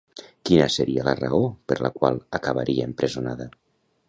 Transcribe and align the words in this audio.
Quina 0.49 0.65
seria 0.75 1.03
la 1.07 1.13
raó 1.19 1.43
per 1.73 1.79
la 1.87 1.93
qual 1.99 2.19
acabaria 2.41 2.89
empresonada? 2.93 3.51